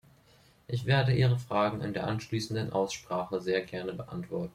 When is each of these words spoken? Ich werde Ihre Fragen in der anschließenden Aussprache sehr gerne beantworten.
Ich 0.67 0.87
werde 0.87 1.13
Ihre 1.13 1.37
Fragen 1.37 1.81
in 1.81 1.93
der 1.93 2.07
anschließenden 2.07 2.73
Aussprache 2.73 3.39
sehr 3.39 3.61
gerne 3.61 3.93
beantworten. 3.93 4.49